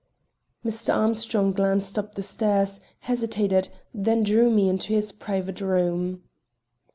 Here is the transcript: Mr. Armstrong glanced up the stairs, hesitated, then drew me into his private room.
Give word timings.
Mr. 0.65 0.95
Armstrong 0.97 1.51
glanced 1.53 1.99
up 1.99 2.15
the 2.15 2.23
stairs, 2.23 2.79
hesitated, 3.01 3.69
then 3.93 4.23
drew 4.23 4.49
me 4.49 4.67
into 4.67 4.93
his 4.93 5.11
private 5.11 5.61
room. 5.61 6.23